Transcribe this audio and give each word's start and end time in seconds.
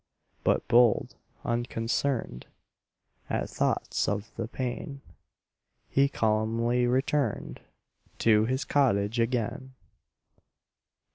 But 0.43 0.67
bold, 0.67 1.15
unconcern'd 1.43 2.47
At 3.29 3.51
thoughts 3.51 4.07
of 4.07 4.31
the 4.35 4.47
pain, 4.47 5.01
He 5.89 6.09
calmly 6.09 6.87
return'd 6.87 7.61
To 8.17 8.45
his 8.45 8.65
cottage 8.65 9.19
again. 9.19 9.75